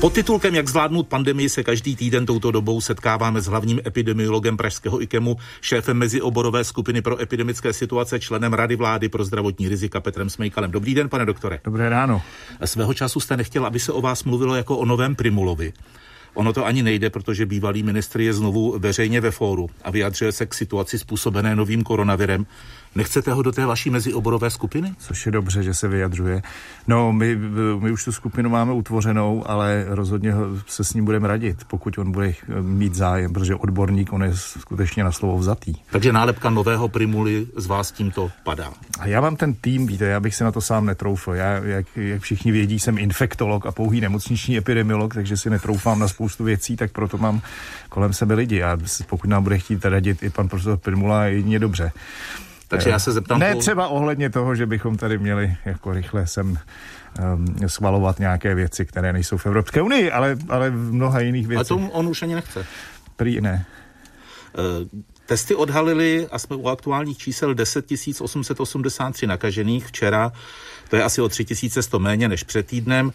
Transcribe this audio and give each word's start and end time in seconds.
Pod 0.00 0.12
titulkem 0.12 0.54
Jak 0.54 0.68
zvládnout 0.68 1.08
pandemii 1.08 1.48
se 1.48 1.62
každý 1.62 1.96
týden 1.96 2.26
touto 2.26 2.50
dobou 2.50 2.80
setkáváme 2.80 3.40
s 3.40 3.46
hlavním 3.46 3.80
epidemiologem 3.86 4.56
pražského 4.56 5.02
IKEMu, 5.02 5.36
šéfem 5.60 5.96
mezioborové 5.96 6.64
skupiny 6.64 7.02
pro 7.02 7.20
epidemické 7.20 7.72
situace, 7.72 8.20
členem 8.20 8.52
Rady 8.52 8.76
vlády 8.76 9.08
pro 9.08 9.24
zdravotní 9.24 9.68
rizika 9.68 10.00
Petrem 10.00 10.30
Smejkalem. 10.30 10.70
Dobrý 10.70 10.94
den, 10.94 11.08
pane 11.08 11.26
doktore. 11.26 11.60
Dobré 11.64 11.88
ráno. 11.88 12.22
Svého 12.64 12.94
času 12.94 13.20
jste 13.20 13.36
nechtěl, 13.36 13.66
aby 13.66 13.80
se 13.80 13.92
o 13.92 14.00
vás 14.00 14.24
mluvilo 14.24 14.54
jako 14.54 14.78
o 14.78 14.84
novém 14.84 15.14
Primulovi. 15.14 15.72
Ono 16.34 16.52
to 16.52 16.66
ani 16.66 16.82
nejde, 16.82 17.10
protože 17.10 17.46
bývalý 17.46 17.82
ministr 17.82 18.20
je 18.20 18.32
znovu 18.32 18.78
veřejně 18.78 19.20
ve 19.20 19.30
fóru 19.30 19.70
a 19.84 19.90
vyjadřuje 19.90 20.32
se 20.32 20.46
k 20.46 20.54
situaci 20.54 20.98
způsobené 20.98 21.56
novým 21.56 21.82
koronavirem. 21.82 22.46
Nechcete 22.94 23.32
ho 23.32 23.42
do 23.42 23.52
té 23.52 23.66
vaší 23.66 23.90
mezioborové 23.90 24.50
skupiny? 24.50 24.92
Což 24.98 25.26
je 25.26 25.32
dobře, 25.32 25.62
že 25.62 25.74
se 25.74 25.88
vyjadřuje. 25.88 26.42
No, 26.86 27.12
my, 27.12 27.36
my 27.78 27.90
už 27.90 28.04
tu 28.04 28.12
skupinu 28.12 28.50
máme 28.50 28.72
utvořenou, 28.72 29.50
ale 29.50 29.84
rozhodně 29.88 30.32
se 30.66 30.84
s 30.84 30.94
ním 30.94 31.04
budeme 31.04 31.28
radit, 31.28 31.64
pokud 31.64 31.98
on 31.98 32.12
bude 32.12 32.34
mít 32.60 32.94
zájem, 32.94 33.32
protože 33.32 33.54
odborník, 33.54 34.12
on 34.12 34.22
je 34.22 34.32
skutečně 34.34 35.04
na 35.04 35.12
slovo 35.12 35.38
vzatý. 35.38 35.74
Takže 35.90 36.12
nálepka 36.12 36.50
nového 36.50 36.88
Primuly 36.88 37.46
z 37.56 37.66
vás 37.66 37.92
tímto 37.92 38.30
padá. 38.44 38.72
A 38.98 39.06
já 39.06 39.20
mám 39.20 39.36
ten 39.36 39.54
tým, 39.54 39.86
víte, 39.86 40.04
já 40.04 40.20
bych 40.20 40.34
se 40.34 40.44
na 40.44 40.52
to 40.52 40.60
sám 40.60 40.86
netroufl. 40.86 41.32
Já, 41.32 41.52
jak, 41.52 41.86
jak 41.96 42.22
všichni 42.22 42.52
vědí, 42.52 42.78
jsem 42.78 42.98
infektolog 42.98 43.66
a 43.66 43.72
pouhý 43.72 44.00
nemocniční 44.00 44.56
epidemiolog, 44.56 45.14
takže 45.14 45.36
si 45.36 45.50
netroufám 45.50 45.98
na 45.98 46.08
spoustu 46.08 46.44
věcí, 46.44 46.76
tak 46.76 46.92
proto 46.92 47.18
mám 47.18 47.40
kolem 47.88 48.12
sebe 48.12 48.34
lidi. 48.34 48.62
A 48.62 48.78
pokud 49.06 49.30
nám 49.30 49.42
bude 49.42 49.58
chtít 49.58 49.84
radit 49.84 50.22
i 50.22 50.30
pan 50.30 50.48
profesor 50.48 50.78
Primula, 50.78 51.24
jedině 51.24 51.58
dobře. 51.58 51.92
Takže 52.68 52.90
já 52.90 52.98
se 52.98 53.12
zeptám... 53.12 53.38
Ne 53.38 53.52
po... 53.52 53.60
třeba 53.60 53.88
ohledně 53.88 54.30
toho, 54.30 54.54
že 54.54 54.66
bychom 54.66 54.96
tady 54.96 55.18
měli 55.18 55.56
jako 55.64 55.92
rychle 55.92 56.26
sem 56.26 56.58
um, 57.34 57.68
schvalovat 57.68 58.18
nějaké 58.18 58.54
věci, 58.54 58.86
které 58.86 59.12
nejsou 59.12 59.36
v 59.36 59.46
Evropské 59.46 59.82
unii, 59.82 60.10
ale, 60.10 60.36
ale 60.48 60.70
v 60.70 60.92
mnoha 60.92 61.20
jiných 61.20 61.46
věcech. 61.46 61.66
A 61.66 61.68
to 61.68 61.76
on 61.76 62.08
už 62.08 62.22
ani 62.22 62.34
nechce. 62.34 62.66
Prý 63.16 63.40
ne. 63.40 63.66
Uh, 64.58 65.00
testy 65.26 65.54
odhalili, 65.54 66.28
a 66.30 66.38
jsme 66.38 66.56
u 66.56 66.68
aktuálních 66.68 67.18
čísel, 67.18 67.54
10 67.54 67.86
883 68.20 69.26
nakažených 69.26 69.86
včera. 69.86 70.32
To 70.88 70.96
je 70.96 71.02
asi 71.02 71.20
o 71.20 71.28
3100 71.28 71.98
méně 71.98 72.28
než 72.28 72.42
před 72.42 72.66
týdnem. 72.66 73.12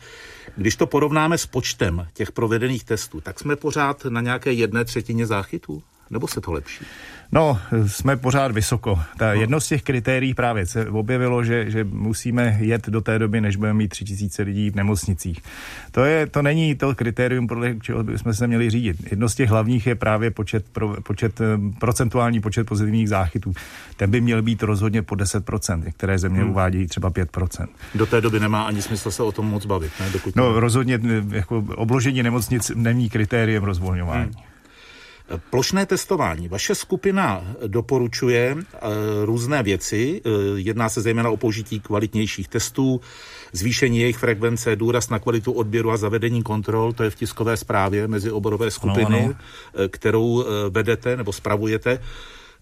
Když 0.55 0.75
to 0.75 0.87
porovnáme 0.87 1.37
s 1.37 1.45
počtem 1.45 2.07
těch 2.13 2.31
provedených 2.31 2.83
testů, 2.83 3.21
tak 3.21 3.39
jsme 3.39 3.55
pořád 3.55 4.05
na 4.05 4.21
nějaké 4.21 4.53
jedné 4.53 4.85
třetině 4.85 5.25
záchytů? 5.25 5.83
Nebo 6.09 6.27
se 6.27 6.41
to 6.41 6.51
lepší? 6.51 6.85
No, 7.33 7.59
jsme 7.87 8.17
pořád 8.17 8.51
vysoko. 8.51 8.99
Ta 9.17 9.33
no. 9.33 9.41
jedno 9.41 9.61
z 9.61 9.67
těch 9.67 9.83
kritérií 9.83 10.33
právě 10.33 10.65
se 10.65 10.89
objevilo, 10.89 11.43
že, 11.43 11.71
že 11.71 11.83
musíme 11.83 12.57
jet 12.59 12.89
do 12.89 13.01
té 13.01 13.19
doby, 13.19 13.41
než 13.41 13.55
budeme 13.55 13.77
mít 13.77 13.87
tři 13.87 14.05
tisíce 14.05 14.43
lidí 14.43 14.69
v 14.69 14.75
nemocnicích. 14.75 15.39
To, 15.91 16.05
je, 16.05 16.27
to 16.27 16.41
není 16.41 16.75
to 16.75 16.95
kritérium, 16.95 17.47
podle 17.47 17.75
čeho 17.81 18.03
bychom 18.03 18.33
se 18.33 18.47
měli 18.47 18.69
řídit. 18.69 18.97
Jedno 19.11 19.29
z 19.29 19.35
těch 19.35 19.49
hlavních 19.49 19.87
je 19.87 19.95
právě 19.95 20.31
počet, 20.31 20.65
pro, 20.71 21.01
počet, 21.01 21.41
eh, 21.41 21.45
procentuální 21.79 22.41
počet 22.41 22.67
pozitivních 22.67 23.09
záchytů. 23.09 23.53
Ten 23.97 24.11
by 24.11 24.21
měl 24.21 24.41
být 24.41 24.63
rozhodně 24.63 25.01
po 25.01 25.15
10%, 25.15 25.85
některé 25.85 26.19
země 26.19 26.41
hmm. 26.41 26.49
uvádějí 26.49 26.87
třeba 26.87 27.11
5%. 27.11 27.67
Do 27.95 28.05
té 28.05 28.21
doby 28.21 28.39
nemá 28.39 28.63
ani 28.63 28.81
smysl 28.81 29.11
se 29.11 29.23
o 29.23 29.31
tom 29.31 29.45
moc 29.45 29.65
bavit, 29.65 29.91
ne? 29.99 30.09
Dokud 30.09 30.35
no, 30.35 30.59
rozhodně 30.59 30.99
eh, 31.09 31.35
jako 31.35 31.65
obložení 31.75 32.23
nemocnic 32.23 32.71
není 32.75 33.09
kritériem 33.09 33.63
rozvolňování. 33.63 34.31
Hmm. 34.35 34.50
Plošné 35.49 35.85
testování. 35.85 36.47
Vaše 36.47 36.75
skupina 36.75 37.43
doporučuje 37.67 38.55
e, 38.57 38.65
různé 39.25 39.63
věci. 39.63 40.21
E, 40.25 40.29
jedná 40.59 40.89
se 40.89 41.01
zejména 41.01 41.29
o 41.29 41.37
použití 41.37 41.79
kvalitnějších 41.79 42.47
testů, 42.47 43.01
zvýšení 43.53 43.99
jejich 43.99 44.17
frekvence, 44.17 44.75
důraz 44.75 45.09
na 45.09 45.19
kvalitu 45.19 45.51
odběru 45.51 45.91
a 45.91 45.97
zavedení 45.97 46.43
kontrol. 46.43 46.93
To 46.93 47.03
je 47.03 47.09
v 47.09 47.15
tiskové 47.15 47.57
zprávě 47.57 48.07
mezi 48.07 48.31
oborové 48.31 48.71
skupiny, 48.71 49.05
ano, 49.05 49.17
ano. 49.17 49.89
kterou 49.89 50.45
vedete 50.69 51.17
nebo 51.17 51.33
spravujete. 51.33 51.99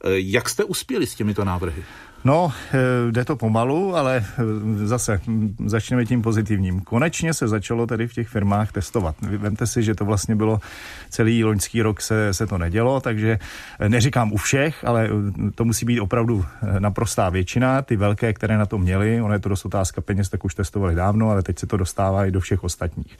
Jak 0.06 0.50
jste 0.50 0.64
uspěli 0.64 1.08
s 1.08 1.16
těmito 1.16 1.44
návrhy? 1.46 1.84
No, 2.24 2.52
eh, 2.74 3.12
jde 3.12 3.26
to 3.26 3.36
pomalu, 3.36 3.96
ale 3.96 4.18
eh, 4.18 4.88
zase 4.88 5.22
hm, 5.28 5.56
začneme 5.66 6.06
tím 6.06 6.22
pozitivním. 6.22 6.80
Konečně 6.80 7.34
se 7.34 7.48
začalo 7.48 7.88
tedy 7.88 8.08
v 8.08 8.14
těch 8.14 8.28
firmách 8.28 8.72
testovat. 8.72 9.16
Vemte 9.22 9.68
si, 9.68 9.84
že 9.84 9.96
to 9.96 10.06
vlastně 10.06 10.36
bylo 10.36 10.60
celý 11.10 11.44
loňský 11.44 11.82
rok 11.82 12.02
se, 12.02 12.34
se 12.34 12.48
to 12.48 12.58
nedělo, 12.58 13.00
takže 13.00 13.40
eh, 13.80 13.90
neříkám 13.90 14.34
u 14.34 14.38
všech, 14.38 14.86
ale 14.86 15.10
to 15.56 15.66
musí 15.66 15.86
být 15.86 16.00
opravdu 16.00 16.46
naprostá 16.80 17.30
většina. 17.30 17.82
Ty 17.82 17.96
velké, 17.96 18.34
které 18.34 18.58
na 18.58 18.66
to 18.66 18.78
měly, 18.78 19.22
ono 19.22 19.34
je 19.34 19.40
to 19.40 19.50
dost 19.50 19.66
otázka 19.66 20.02
peněz, 20.02 20.30
tak 20.30 20.46
už 20.46 20.56
testovali 20.56 20.96
dávno, 20.96 21.30
ale 21.30 21.44
teď 21.44 21.60
se 21.60 21.68
to 21.68 21.78
dostává 21.78 22.26
i 22.26 22.32
do 22.32 22.40
všech 22.40 22.64
ostatních. 22.64 23.18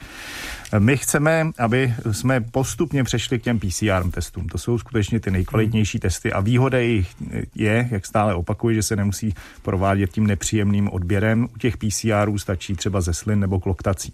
My 0.78 0.96
chceme, 0.96 1.50
aby 1.58 1.94
jsme 2.10 2.40
postupně 2.40 3.04
přešli 3.04 3.38
k 3.38 3.42
těm 3.42 3.58
PCR 3.58 4.10
testům. 4.10 4.48
To 4.48 4.58
jsou 4.58 4.78
skutečně 4.78 5.20
ty 5.20 5.30
nejkvalitnější 5.30 5.98
testy 5.98 6.32
a 6.32 6.40
výhoda 6.40 6.78
jich 6.78 7.08
je, 7.54 7.88
jak 7.90 8.06
stále 8.06 8.34
opakuju, 8.34 8.74
že 8.74 8.82
se 8.90 8.96
nemusí 8.96 9.34
provádět 9.62 10.10
tím 10.10 10.26
nepříjemným 10.26 10.90
odběrem. 10.90 11.48
U 11.54 11.58
těch 11.58 11.76
PCRů 11.76 12.38
stačí 12.38 12.74
třeba 12.74 13.00
ze 13.00 13.14
slin 13.14 13.40
nebo 13.40 13.60
kloktací. 13.60 14.12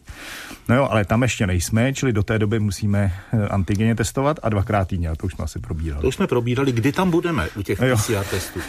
No 0.69 0.77
jo, 0.77 0.89
ale 0.91 1.05
tam 1.05 1.23
ještě 1.23 1.47
nejsme, 1.47 1.93
čili 1.93 2.13
do 2.13 2.23
té 2.23 2.39
doby 2.39 2.61
musíme 2.61 3.13
eh, 3.33 3.49
antigeně 3.49 3.95
testovat 3.95 4.37
a 4.43 4.49
dvakrát 4.49 4.89
týdně, 4.89 5.11
to 5.17 5.27
už 5.27 5.33
jsme 5.33 5.45
asi 5.45 5.59
probírali. 5.59 6.03
To 6.03 6.09
už 6.09 6.15
jsme 6.15 6.27
probírali, 6.27 6.73
kdy 6.73 6.93
tam 6.93 7.11
budeme 7.11 7.49
u 7.57 7.63
těch 7.63 7.81
jo. 7.81 7.97
PCR 7.97 8.25
testů? 8.31 8.61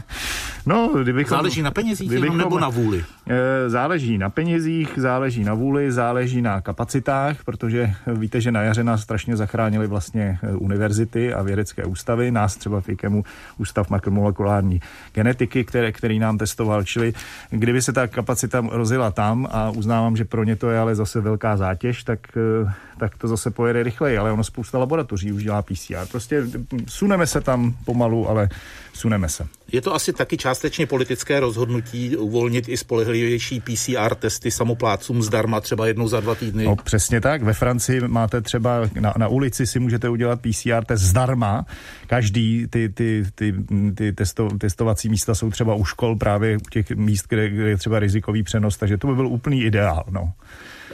no, 0.66 0.90
kdybychom, 1.02 1.36
záleží 1.36 1.62
na 1.62 1.70
penězích 1.70 2.08
kdybychom, 2.08 2.38
nebo 2.38 2.58
na 2.58 2.68
vůli? 2.68 3.04
Eh, 3.28 3.70
záleží 3.70 4.18
na 4.18 4.30
penězích, 4.30 4.88
záleží 4.96 5.44
na 5.44 5.54
vůli, 5.54 5.92
záleží 5.92 6.42
na 6.42 6.60
kapacitách, 6.60 7.44
protože 7.44 7.94
víte, 8.06 8.40
že 8.40 8.52
na 8.52 8.62
jaře 8.62 8.84
nás 8.84 9.02
strašně 9.02 9.36
zachránili 9.36 9.86
vlastně 9.86 10.38
eh, 10.42 10.56
univerzity 10.56 11.34
a 11.34 11.42
vědecké 11.42 11.84
ústavy, 11.84 12.30
nás 12.30 12.56
třeba 12.56 12.80
v 12.80 12.88
IKEMu 12.88 13.24
Ústav 13.58 13.90
makromolekulární 13.90 14.80
genetiky 15.12 15.41
genetiky, 15.42 15.64
které, 15.64 15.92
který 15.92 16.18
nám 16.18 16.38
testoval. 16.38 16.84
Čili 16.84 17.12
kdyby 17.50 17.82
se 17.82 17.92
ta 17.92 18.06
kapacita 18.06 18.64
rozjela 18.70 19.10
tam 19.10 19.48
a 19.50 19.70
uznávám, 19.70 20.16
že 20.16 20.24
pro 20.24 20.44
ně 20.44 20.56
to 20.56 20.70
je 20.70 20.78
ale 20.78 20.94
zase 20.94 21.20
velká 21.20 21.56
zátěž, 21.56 22.04
tak, 22.04 22.20
eh, 22.36 22.72
tak 22.98 23.16
to 23.18 23.28
zase 23.28 23.50
pojede 23.50 23.82
rychleji. 23.82 24.18
Ale 24.18 24.32
ono 24.32 24.44
spousta 24.44 24.78
laboratoří 24.78 25.32
už 25.32 25.42
dělá 25.42 25.62
PCR. 25.62 26.06
Prostě 26.10 26.42
suneme 26.86 27.26
se 27.26 27.40
tam 27.40 27.74
pomalu, 27.84 28.28
ale 28.28 28.48
suneme 28.92 29.28
se. 29.28 29.46
Je 29.72 29.80
to 29.80 29.94
asi 29.94 30.12
taky 30.12 30.36
částečně 30.36 30.86
politické 30.86 31.40
rozhodnutí 31.40 32.16
uvolnit 32.16 32.68
i 32.68 32.76
spolehlivější 32.76 33.60
PCR 33.60 34.14
testy 34.14 34.50
samoplácům 34.50 35.22
zdarma 35.22 35.60
třeba 35.60 35.86
jednou 35.86 36.08
za 36.08 36.20
dva 36.20 36.34
týdny? 36.34 36.64
No 36.64 36.76
přesně 36.76 37.20
tak. 37.20 37.42
Ve 37.42 37.52
Francii 37.52 38.00
máte 38.00 38.40
třeba 38.40 38.80
na, 39.00 39.14
na 39.16 39.28
ulici 39.28 39.66
si 39.66 39.78
můžete 39.78 40.08
udělat 40.08 40.40
PCR 40.40 40.84
test 40.84 41.00
zdarma. 41.00 41.66
Každý 42.06 42.66
ty, 42.70 42.88
ty, 42.88 43.24
ty, 43.34 43.54
ty 43.94 44.12
testo, 44.12 44.48
testovací 44.58 45.08
místa 45.08 45.34
jsou 45.34 45.50
třeba 45.50 45.74
u 45.74 45.84
škol 45.84 46.16
právě 46.16 46.56
u 46.56 46.70
těch 46.70 46.90
míst, 46.90 47.26
kde, 47.28 47.50
kde 47.50 47.68
je 47.68 47.76
třeba 47.76 47.98
rizikový 47.98 48.42
přenos, 48.42 48.76
takže 48.76 48.98
to 48.98 49.06
by 49.06 49.14
byl 49.14 49.26
úplný 49.26 49.62
ideál. 49.62 50.04
No. 50.10 50.32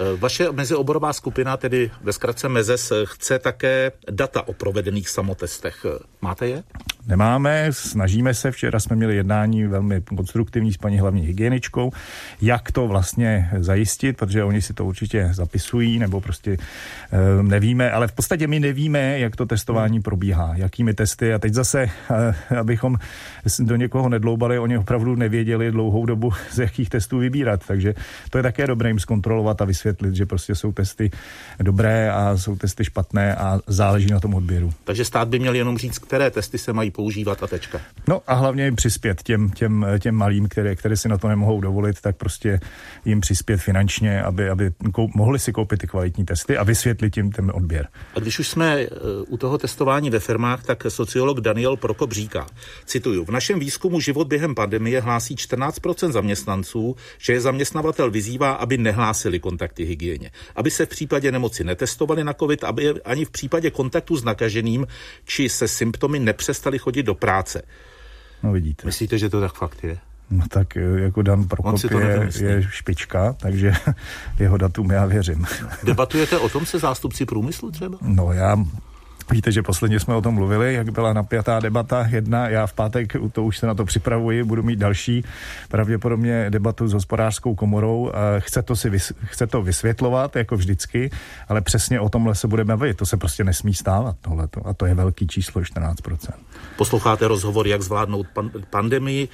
Eh, 0.00 0.16
vaše 0.16 0.52
mezioborová 0.52 1.12
skupina, 1.12 1.56
tedy 1.56 1.90
ve 2.02 2.12
zkratce 2.12 2.48
MEZES, 2.48 2.92
chce 3.04 3.38
také 3.38 3.92
data 4.10 4.48
o 4.48 4.52
provedených 4.52 5.08
samotestech. 5.08 5.86
Máte 6.20 6.48
je? 6.48 6.62
Nemáme, 7.08 7.68
snažíme 7.70 8.34
se. 8.34 8.50
Včera 8.50 8.80
jsme 8.80 8.96
měli 8.96 9.16
jednání 9.16 9.66
velmi 9.66 10.00
konstruktivní 10.00 10.72
s 10.72 10.76
paní 10.76 10.98
hlavní 10.98 11.22
hygieničkou, 11.22 11.90
jak 12.42 12.72
to 12.72 12.88
vlastně 12.88 13.50
zajistit, 13.58 14.16
protože 14.16 14.44
oni 14.44 14.62
si 14.62 14.74
to 14.74 14.84
určitě 14.84 15.30
zapisují, 15.32 15.98
nebo 15.98 16.20
prostě 16.20 16.52
e, 16.52 17.42
nevíme, 17.42 17.90
ale 17.90 18.08
v 18.08 18.12
podstatě 18.12 18.46
my 18.46 18.60
nevíme, 18.60 19.18
jak 19.18 19.36
to 19.36 19.46
testování 19.46 20.02
probíhá, 20.02 20.52
jakými 20.56 20.94
testy. 20.94 21.34
A 21.34 21.38
teď 21.38 21.54
zase, 21.54 21.90
e, 22.50 22.56
abychom 22.56 22.96
do 23.58 23.76
někoho 23.76 24.08
nedloubali, 24.08 24.58
oni 24.58 24.78
opravdu 24.78 25.14
nevěděli 25.14 25.70
dlouhou 25.70 26.06
dobu, 26.06 26.32
z 26.50 26.58
jakých 26.58 26.88
testů 26.88 27.18
vybírat. 27.18 27.66
Takže 27.66 27.94
to 28.30 28.38
je 28.38 28.42
také 28.42 28.66
dobré 28.66 28.90
jim 28.90 28.98
zkontrolovat 28.98 29.62
a 29.62 29.64
vysvětlit 29.64 30.14
že 30.14 30.26
prostě 30.26 30.54
jsou 30.54 30.72
testy 30.72 31.10
dobré 31.60 32.10
a 32.10 32.36
jsou 32.36 32.56
testy 32.56 32.84
špatné 32.84 33.34
a 33.34 33.60
záleží 33.66 34.10
na 34.10 34.20
tom 34.20 34.34
odběru. 34.34 34.72
Takže 34.84 35.04
stát 35.04 35.28
by 35.28 35.38
měl 35.38 35.54
jenom 35.54 35.78
říct, 35.78 35.98
které 35.98 36.30
testy 36.30 36.58
se 36.58 36.72
mají 36.72 36.90
používat 36.98 37.42
a 37.42 37.46
tečka. 37.46 37.80
No 38.08 38.22
a 38.26 38.34
hlavně 38.34 38.64
jim 38.64 38.76
přispět 38.76 39.22
těm, 39.22 39.50
těm, 39.50 39.86
těm 39.98 40.14
malým, 40.14 40.48
které, 40.48 40.76
které 40.76 40.96
si 40.96 41.08
na 41.08 41.18
to 41.18 41.28
nemohou 41.28 41.60
dovolit, 41.60 42.00
tak 42.00 42.16
prostě 42.16 42.60
jim 43.04 43.20
přispět 43.20 43.56
finančně, 43.56 44.22
aby, 44.22 44.50
aby 44.50 44.70
kou, 44.92 45.08
mohli 45.14 45.38
si 45.38 45.52
koupit 45.52 45.80
ty 45.80 45.86
kvalitní 45.86 46.24
testy 46.24 46.56
a 46.56 46.64
vysvětlit 46.64 47.16
jim 47.16 47.32
ten 47.32 47.52
odběr. 47.54 47.88
A 48.14 48.20
když 48.20 48.38
už 48.38 48.48
jsme 48.48 48.80
eh, 48.80 48.88
u 49.28 49.36
toho 49.36 49.58
testování 49.58 50.10
ve 50.10 50.20
firmách, 50.20 50.64
tak 50.64 50.86
sociolog 50.88 51.40
Daniel 51.40 51.76
Prokop 51.76 52.12
říká, 52.12 52.46
cituju, 52.84 53.24
v 53.24 53.30
našem 53.30 53.58
výzkumu 53.58 54.00
život 54.00 54.28
během 54.28 54.54
pandemie 54.54 55.00
hlásí 55.00 55.36
14% 55.36 56.12
zaměstnanců, 56.12 56.96
že 57.18 57.32
je 57.32 57.40
zaměstnavatel 57.40 58.10
vyzývá, 58.10 58.52
aby 58.52 58.78
nehlásili 58.78 59.38
kontakty 59.38 59.68
kontakty 59.68 59.84
hygieně. 59.84 60.30
Aby 60.56 60.70
se 60.70 60.86
v 60.86 60.88
případě 60.88 61.32
nemoci 61.32 61.64
netestovali 61.64 62.24
na 62.24 62.32
COVID, 62.32 62.64
aby 62.64 63.02
ani 63.02 63.24
v 63.24 63.30
případě 63.30 63.70
kontaktu 63.70 64.16
s 64.16 64.24
nakaženým 64.24 64.86
či 65.24 65.48
se 65.48 65.68
symptomy 65.68 66.18
nepřestali 66.18 66.78
chodit 66.78 66.87
do 66.96 67.14
práce. 67.14 67.62
No 68.42 68.52
vidíte. 68.52 68.86
Myslíte, 68.86 69.18
že 69.18 69.30
to 69.30 69.40
tak 69.40 69.54
fakt 69.54 69.84
je? 69.84 69.98
No 70.30 70.44
tak 70.48 70.76
eh, 70.76 71.00
jako 71.00 71.22
Dan 71.22 71.44
Prokop 71.44 71.84
je, 71.84 72.28
je 72.38 72.62
špička, 72.70 73.32
takže 73.32 73.72
jeho 74.38 74.56
datum 74.56 74.90
já 74.90 75.06
věřím. 75.06 75.46
Debatujete 75.84 76.38
o 76.38 76.48
tom 76.48 76.66
se 76.66 76.78
zástupci 76.78 77.26
průmyslu 77.26 77.70
třeba? 77.70 77.98
No 78.02 78.32
já 78.32 78.56
Víte, 79.30 79.52
že 79.52 79.62
posledně 79.62 80.00
jsme 80.00 80.14
o 80.14 80.22
tom 80.22 80.34
mluvili, 80.34 80.74
jak 80.74 80.90
byla 80.90 81.12
napjatá 81.12 81.60
debata 81.60 82.06
jedna. 82.10 82.48
Já 82.48 82.66
v 82.66 82.72
pátek, 82.72 83.16
to 83.32 83.44
už 83.44 83.58
se 83.58 83.66
na 83.66 83.74
to 83.74 83.84
připravuji, 83.84 84.44
budu 84.44 84.62
mít 84.62 84.78
další, 84.78 85.24
pravděpodobně 85.68 86.50
debatu 86.50 86.88
s 86.88 86.92
hospodářskou 86.92 87.54
komorou. 87.54 88.12
Chce 88.38 88.62
to, 88.62 88.76
si 88.76 88.90
chce 89.24 89.46
to 89.46 89.62
vysvětlovat, 89.62 90.36
jako 90.36 90.56
vždycky, 90.56 91.10
ale 91.48 91.60
přesně 91.60 92.00
o 92.00 92.08
tomhle 92.08 92.34
se 92.34 92.48
budeme 92.48 92.76
bavit. 92.76 92.96
To 92.96 93.06
se 93.06 93.16
prostě 93.16 93.44
nesmí 93.44 93.74
stávat, 93.74 94.16
tohleto. 94.20 94.66
A 94.66 94.74
to 94.74 94.86
je 94.86 94.94
velký 94.94 95.26
číslo, 95.26 95.60
14%. 95.60 95.94
Posloucháte 96.76 97.28
rozhovor, 97.28 97.66
jak 97.66 97.82
zvládnout 97.82 98.26
pan- 98.34 98.50
pandemii. 98.70 99.28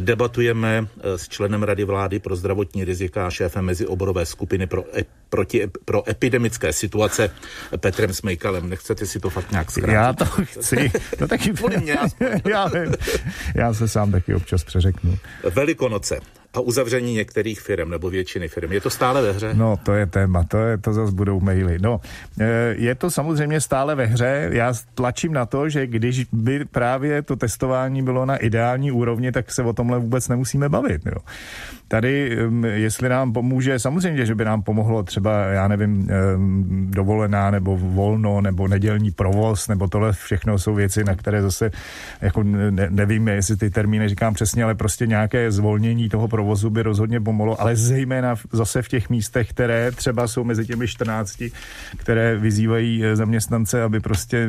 Debatujeme 0.00 0.86
eh, 0.86 1.18
s 1.18 1.28
členem 1.28 1.62
Rady 1.62 1.84
vlády 1.84 2.18
pro 2.18 2.36
zdravotní 2.36 2.84
rizika 2.84 3.26
a 3.26 3.30
šéfem 3.30 3.64
meziоborové 3.64 4.26
skupiny 4.26 4.66
pro, 4.66 4.84
e- 4.98 5.04
proti, 5.30 5.66
pro 5.84 6.10
epidemické 6.10 6.72
situace 6.72 7.30
Petrem 7.76 8.14
Smejkalem. 8.14 8.68
Nechcete 8.68 9.06
si 9.06 9.20
to 9.20 9.30
fakt 9.40 9.50
nějak 9.50 9.70
zkrátit? 9.70 9.94
Já 9.94 10.12
to 10.12 10.24
chci. 10.44 10.92
To 11.18 11.26
taky... 11.28 11.52
mě, 11.80 11.96
já, 12.50 12.70
já 13.54 13.74
se 13.74 13.88
sám 13.88 14.12
taky 14.12 14.34
občas 14.34 14.64
přeřeknu. 14.64 15.18
Velikonoce 15.54 16.20
a 16.54 16.60
uzavření 16.60 17.14
některých 17.14 17.60
firm 17.60 17.90
nebo 17.90 18.10
většiny 18.10 18.48
firm. 18.48 18.72
Je 18.72 18.80
to 18.80 18.90
stále 18.90 19.22
ve 19.22 19.32
hře? 19.32 19.54
No, 19.54 19.76
to 19.76 19.92
je 19.92 20.06
téma, 20.06 20.44
to, 20.44 20.58
je, 20.58 20.78
to 20.78 20.92
zase 20.92 21.12
budou 21.12 21.40
maily. 21.40 21.78
No, 21.80 22.00
e, 22.40 22.74
je 22.78 22.94
to 22.94 23.10
samozřejmě 23.10 23.60
stále 23.60 23.94
ve 23.94 24.06
hře. 24.06 24.48
Já 24.52 24.74
tlačím 24.94 25.32
na 25.32 25.46
to, 25.46 25.68
že 25.68 25.86
když 25.86 26.24
by 26.32 26.64
právě 26.64 27.22
to 27.22 27.36
testování 27.36 28.02
bylo 28.02 28.26
na 28.26 28.36
ideální 28.36 28.92
úrovni, 28.92 29.32
tak 29.32 29.52
se 29.52 29.62
o 29.62 29.72
tomhle 29.72 29.98
vůbec 29.98 30.28
nemusíme 30.28 30.68
bavit. 30.68 31.06
Jo. 31.06 31.22
Tady, 31.90 32.38
jestli 32.74 33.08
nám 33.08 33.32
pomůže, 33.32 33.78
samozřejmě, 33.78 34.26
že 34.26 34.34
by 34.34 34.44
nám 34.44 34.62
pomohlo 34.62 35.02
třeba, 35.02 35.44
já 35.44 35.68
nevím, 35.68 36.08
dovolená 36.90 37.50
nebo 37.50 37.76
volno 37.76 38.40
nebo 38.40 38.68
nedělní 38.68 39.10
provoz, 39.10 39.68
nebo 39.68 39.88
tohle 39.88 40.12
všechno 40.12 40.58
jsou 40.58 40.74
věci, 40.74 41.04
na 41.04 41.14
které 41.14 41.42
zase, 41.42 41.70
jako 42.20 42.42
ne, 42.42 42.86
nevím, 42.90 43.28
jestli 43.28 43.56
ty 43.56 43.70
termíny 43.70 44.08
říkám 44.08 44.34
přesně, 44.34 44.64
ale 44.64 44.74
prostě 44.74 45.06
nějaké 45.06 45.50
zvolnění 45.50 46.08
toho 46.08 46.28
provozu 46.28 46.70
by 46.70 46.82
rozhodně 46.82 47.20
pomohlo, 47.20 47.60
ale 47.60 47.76
zejména 47.76 48.34
zase 48.52 48.82
v 48.82 48.88
těch 48.88 49.10
místech, 49.10 49.50
které 49.50 49.90
třeba 49.90 50.28
jsou 50.28 50.44
mezi 50.44 50.66
těmi 50.66 50.88
14, 50.88 51.42
které 51.96 52.36
vyzývají 52.36 53.04
eh, 53.04 53.16
zaměstnance, 53.16 53.82
aby 53.82 54.00
prostě 54.00 54.38
eh, 54.38 54.48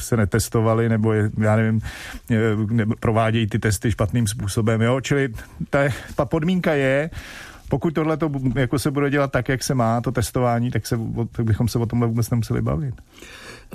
se 0.00 0.16
netestovali, 0.16 0.88
nebo 0.88 1.12
já 1.38 1.56
nevím, 1.56 1.80
ne, 2.70 2.86
provádějí 3.00 3.46
ty 3.46 3.58
testy 3.58 3.90
špatným 3.90 4.26
způsobem, 4.26 4.82
jo, 4.82 5.00
čili 5.00 5.28
ta, 5.70 5.78
ta 6.16 6.24
podmínka 6.24 6.74
je, 6.74 7.10
pokud 7.68 7.94
tohle 7.94 8.16
to 8.16 8.30
jako 8.54 8.78
se 8.78 8.90
bude 8.90 9.10
dělat 9.10 9.32
tak, 9.32 9.48
jak 9.48 9.62
se 9.62 9.74
má, 9.74 10.00
to 10.00 10.12
testování, 10.12 10.70
tak, 10.70 10.86
se, 10.86 10.98
tak 11.32 11.46
bychom 11.46 11.68
se 11.68 11.78
o 11.78 11.86
tomhle 11.86 12.08
vůbec 12.08 12.30
nemuseli 12.30 12.62
bavit. 12.62 12.94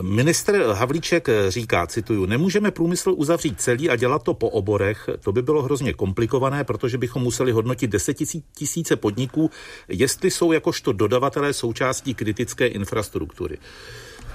Minister 0.02 0.62
Havlíček 0.62 1.28
říká, 1.48 1.88
cituju, 1.88 2.26
nemůžeme 2.26 2.72
průmysl 2.72 3.14
uzavřít 3.18 3.62
celý 3.62 3.90
a 3.90 3.96
dělat 3.96 4.24
to 4.24 4.34
po 4.34 4.50
oborech, 4.50 5.10
to 5.20 5.32
by 5.32 5.42
bylo 5.42 5.62
hrozně 5.62 5.94
komplikované, 5.94 6.64
protože 6.64 6.98
bychom 6.98 7.22
museli 7.24 7.52
hodnotit 7.52 7.92
deset 7.92 8.18
tisíce 8.54 8.96
podniků, 8.96 9.52
jestli 9.88 10.32
jsou 10.32 10.52
jakožto 10.52 10.92
dodavatelé 10.92 11.54
součástí 11.54 12.14
kritické 12.14 12.68
infrastruktury. 12.68 13.58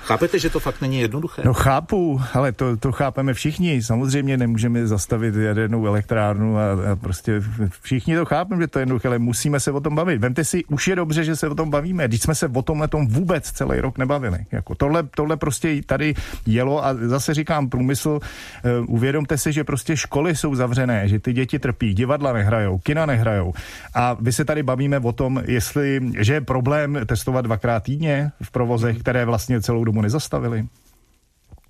Chápete, 0.05 0.39
že 0.39 0.51
to 0.51 0.61
fakt 0.61 0.81
není 0.81 1.01
jednoduché? 1.01 1.43
No 1.45 1.55
chápu, 1.55 2.21
ale 2.35 2.53
to, 2.53 2.77
to 2.77 2.93
chápeme 2.93 3.35
všichni. 3.35 3.83
Samozřejmě 3.83 4.37
nemůžeme 4.37 4.87
zastavit 4.87 5.35
jadernou 5.35 5.87
elektrárnu 5.87 6.59
a, 6.59 6.63
a 6.93 6.97
prostě 6.97 7.43
všichni 7.83 8.17
to 8.17 8.25
chápeme, 8.25 8.63
že 8.63 8.67
to 8.67 8.79
je 8.79 8.83
jednoduché, 8.83 9.09
ale 9.09 9.19
musíme 9.19 9.61
se 9.61 9.71
o 9.71 9.81
tom 9.81 9.95
bavit. 9.95 10.21
Vemte 10.21 10.45
si, 10.45 10.65
už 10.65 10.89
je 10.89 10.97
dobře, 10.97 11.25
že 11.25 11.37
se 11.37 11.49
o 11.49 11.55
tom 11.55 11.71
bavíme. 11.71 12.09
Když 12.09 12.23
jsme 12.23 12.35
se 12.35 12.49
o 12.49 12.63
tomhle 12.63 12.89
tom 12.89 13.09
vůbec 13.09 13.51
celý 13.51 13.81
rok 13.81 13.99
nebavili. 13.99 14.39
Jako 14.53 14.75
tohle, 14.75 15.03
tohle 15.03 15.37
prostě 15.37 15.83
tady 15.87 16.15
jelo 16.47 16.85
a 16.85 16.95
zase 16.95 17.35
říkám 17.35 17.69
průmysl, 17.69 18.09
uh, 18.09 18.95
uvědomte 18.95 19.39
si, 19.39 19.53
že 19.53 19.65
prostě 19.65 19.97
školy 19.97 20.37
jsou 20.37 20.55
zavřené, 20.55 21.09
že 21.09 21.19
ty 21.19 21.33
děti 21.33 21.59
trpí, 21.59 21.95
divadla 21.95 22.33
nehrajou, 22.33 22.79
kina 22.79 23.07
nehrajou. 23.07 23.53
A 23.95 24.17
vy 24.21 24.33
se 24.33 24.45
tady 24.45 24.63
bavíme 24.63 24.99
o 24.99 25.13
tom, 25.13 25.43
jestli, 25.47 26.01
že 26.19 26.35
je 26.35 26.41
problém 26.41 26.99
testovat 27.07 27.45
dvakrát 27.45 27.83
týdně 27.83 28.33
v 28.43 28.51
provozech, 28.51 28.99
které 28.99 29.25
vlastně 29.25 29.61
celou 29.61 29.85
dobu 29.85 30.00
nezastavili? 30.03 30.67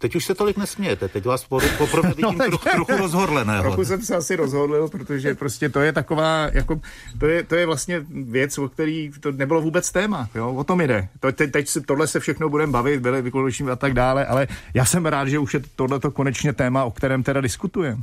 Teď 0.01 0.17
už 0.17 0.25
se 0.25 0.35
tolik 0.35 0.57
nesmějete, 0.57 1.09
teď 1.09 1.25
vás 1.25 1.45
poprvé 1.79 2.09
vidím 2.17 2.39
no, 2.39 2.47
trochu, 2.47 2.69
trochu 2.71 2.97
rozhorleného. 2.97 3.63
Trochu 3.63 3.85
jsem 3.85 4.03
se 4.03 4.17
asi 4.17 4.37
rozhodl, 4.37 4.89
protože 4.89 5.35
prostě 5.35 5.69
to 5.69 5.81
je 5.81 5.93
taková, 5.93 6.49
jako, 6.53 6.81
to 7.19 7.27
je, 7.27 7.43
to 7.43 7.55
je 7.55 7.67
vlastně 7.67 8.05
věc, 8.11 8.59
o 8.59 8.69
který 8.69 9.11
to 9.21 9.33
nebylo 9.33 9.61
vůbec 9.61 9.93
téma, 9.93 10.29
jo, 10.35 10.55
o 10.55 10.65
tom 10.65 10.81
jde. 10.81 11.09
To, 11.21 11.33
te, 11.33 11.47
teď 11.47 11.69
se, 11.69 11.81
tohle 11.81 12.07
se 12.07 12.21
všechno 12.21 12.49
budeme 12.49 12.73
bavit, 12.73 13.01
byly 13.01 13.23
vykoloční 13.23 13.69
a 13.69 13.77
tak 13.77 13.95
dále, 13.95 14.27
ale 14.27 14.49
já 14.75 14.85
jsem 14.85 15.07
rád, 15.07 15.29
že 15.29 15.39
už 15.39 15.55
je 15.55 15.61
tohleto 15.77 16.11
konečně 16.11 16.53
téma, 16.53 16.85
o 16.85 16.91
kterém 16.91 17.23
teda 17.23 17.41
diskutujeme. 17.41 18.03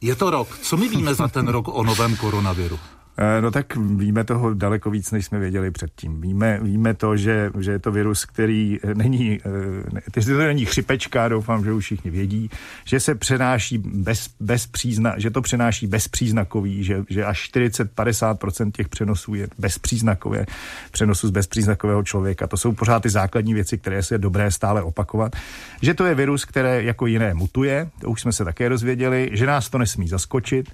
Je 0.00 0.14
to 0.14 0.30
rok. 0.30 0.58
Co 0.62 0.76
my 0.76 0.88
víme 0.88 1.14
za 1.14 1.28
ten 1.28 1.48
rok 1.48 1.68
o 1.68 1.82
novém 1.82 2.16
koronaviru? 2.16 2.78
Eh, 3.18 3.40
no 3.40 3.50
tak 3.50 3.76
víme 3.76 4.24
toho 4.24 4.54
daleko 4.54 4.90
víc, 4.90 5.10
než 5.10 5.26
jsme 5.26 5.38
věděli 5.38 5.70
předtím. 5.70 6.20
Víme, 6.20 6.58
víme 6.62 6.94
to, 6.94 7.16
že, 7.16 7.50
že 7.60 7.72
je 7.72 7.78
to 7.78 7.92
virus, 7.92 8.24
který 8.24 8.78
eh, 8.82 8.94
není, 8.94 9.40
eh, 10.16 10.20
že 10.20 10.32
to 10.32 10.38
není 10.38 10.64
chřipečka, 10.64 11.28
doufám, 11.28 11.64
že 11.64 11.72
už 11.72 11.84
všichni 11.84 12.10
vědí, 12.10 12.50
že 12.84 13.00
se 13.00 13.14
přenáší 13.14 13.78
bez, 13.78 14.30
bez 14.40 14.66
přízna, 14.66 15.14
že 15.16 15.30
to 15.30 15.42
přenáší 15.42 15.86
bezpříznakový, 15.86 16.84
že, 16.84 17.04
že 17.08 17.24
až 17.24 17.50
40-50% 17.54 18.70
těch 18.70 18.88
přenosů 18.88 19.34
je 19.34 19.48
bezpříznakové, 19.58 20.46
přenosu 20.90 21.28
z 21.28 21.30
bezpříznakového 21.30 22.02
člověka. 22.02 22.46
To 22.46 22.56
jsou 22.56 22.72
pořád 22.72 23.02
ty 23.02 23.10
základní 23.10 23.54
věci, 23.54 23.78
které 23.78 24.02
se 24.02 24.14
je 24.14 24.18
dobré 24.18 24.50
stále 24.50 24.82
opakovat. 24.82 25.36
Že 25.82 25.94
to 25.94 26.06
je 26.06 26.14
virus, 26.14 26.44
které 26.44 26.82
jako 26.82 27.06
jiné 27.06 27.34
mutuje, 27.34 27.90
to 28.00 28.10
už 28.10 28.20
jsme 28.20 28.32
se 28.32 28.44
také 28.44 28.68
dozvěděli, 28.68 29.30
že 29.32 29.46
nás 29.46 29.70
to 29.70 29.78
nesmí 29.78 30.08
zaskočit 30.08 30.70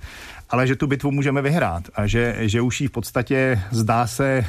ale 0.51 0.67
že 0.67 0.77
tu 0.77 0.87
bitvu 0.87 1.11
můžeme 1.11 1.43
vyhrát 1.43 1.83
a 1.95 2.07
že, 2.07 2.30
že 2.38 2.61
už 2.61 2.81
ji 2.81 2.88
v 2.88 2.91
podstatě 2.91 3.62
zdá 3.71 4.06
se 4.06 4.29
eh, 4.29 4.47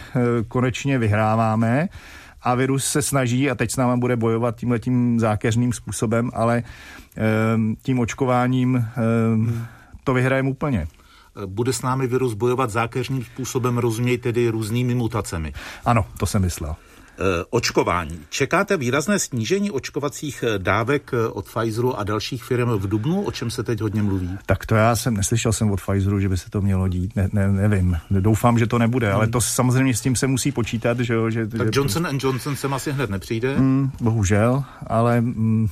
konečně 0.48 1.00
vyhráváme 1.00 1.90
a 2.42 2.56
virus 2.56 2.86
se 2.86 3.02
snaží 3.02 3.50
a 3.50 3.56
teď 3.56 3.72
s 3.72 3.78
náma 3.78 3.98
bude 3.98 4.16
bojovat 4.16 4.56
tímhletím 4.56 5.20
zákeřným 5.20 5.74
způsobem, 5.74 6.32
ale 6.34 6.64
eh, 7.18 7.22
tím 7.82 8.00
očkováním 8.00 8.76
eh, 8.76 8.92
to 10.04 10.14
vyhrajeme 10.14 10.50
úplně. 10.50 10.88
Bude 11.46 11.74
s 11.74 11.82
námi 11.82 12.08
virus 12.08 12.34
bojovat 12.34 12.70
zákeřným 12.70 13.24
způsobem, 13.24 13.78
rozuměj 13.78 14.18
tedy 14.18 14.50
různými 14.50 14.96
mutacemi. 14.96 15.54
Ano, 15.86 16.06
to 16.20 16.26
jsem 16.26 16.42
myslel. 16.42 16.76
Eh, 17.20 17.46
očkování. 17.50 18.20
Čekáte 18.30 18.78
výrazné 18.78 19.20
snížení 19.20 19.72
očkovacích 19.72 20.44
eh, 20.48 20.60
dávek 20.60 21.12
eh, 21.14 21.28
od 21.28 21.46
Pfizeru 21.46 22.00
a 22.00 22.04
dalších 22.04 22.44
firm 22.44 22.70
v 22.70 22.88
Dubnu, 22.88 23.22
o 23.22 23.32
čem 23.32 23.52
se 23.52 23.64
teď 23.64 23.82
hodně 23.82 24.04
mluví? 24.04 24.38
Tak 24.46 24.66
to 24.66 24.76
já 24.76 24.96
jsem 24.96 25.14
neslyšel 25.18 25.54
jsem 25.54 25.72
od 25.72 25.82
Pfizeru, 25.82 26.20
že 26.20 26.30
by 26.30 26.38
se 26.38 26.50
to 26.50 26.62
mělo 26.62 26.88
dít, 26.88 27.16
ne, 27.16 27.30
ne, 27.34 27.52
nevím. 27.52 27.98
Doufám, 28.10 28.60
že 28.60 28.68
to 28.68 28.78
nebude, 28.78 29.08
hmm. 29.08 29.16
ale 29.16 29.28
to 29.28 29.42
samozřejmě 29.42 29.94
s 29.94 30.02
tím 30.02 30.16
se 30.16 30.28
musí 30.28 30.52
počítat, 30.52 31.00
že 31.00 31.14
jo. 31.14 31.30
Že, 31.30 31.48
tak 31.48 31.74
že 31.74 31.80
Johnson. 31.80 32.08
Johnson 32.20 32.56
sem 32.56 32.74
asi 32.74 32.92
hned 32.92 33.10
nepřijde? 33.10 33.58
Hmm, 33.58 33.92
bohužel, 34.02 34.64
ale 34.88 35.22
mm, 35.22 35.70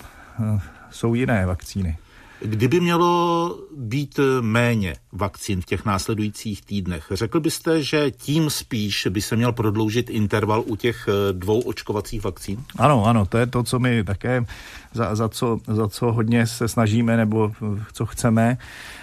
jsou 0.91 1.13
jiné 1.13 1.45
vakcíny. 1.45 1.97
Kdyby 2.41 2.79
mělo 2.79 3.57
být 3.77 4.19
méně 4.41 4.95
vakcín 5.11 5.61
v 5.61 5.65
těch 5.65 5.85
následujících 5.85 6.61
týdnech, 6.61 7.07
řekl 7.11 7.39
byste, 7.39 7.83
že 7.83 8.11
tím 8.11 8.49
spíš 8.49 9.07
by 9.09 9.21
se 9.21 9.35
měl 9.35 9.51
prodloužit 9.51 10.09
interval 10.09 10.63
u 10.65 10.75
těch 10.75 11.07
eh, 11.07 11.33
dvou 11.33 11.59
očkovacích 11.59 12.23
vakcín? 12.23 12.63
Ano, 12.77 13.05
ano, 13.05 13.25
to 13.25 13.37
je 13.37 13.47
to, 13.47 13.63
co 13.63 13.79
my 13.79 14.03
také 14.03 14.45
za, 14.93 15.15
za, 15.15 15.29
co, 15.29 15.59
za 15.67 15.87
co 15.87 16.11
hodně 16.11 16.47
se 16.47 16.67
snažíme 16.67 17.17
nebo 17.17 17.51
co 17.93 18.05
chceme. 18.05 18.57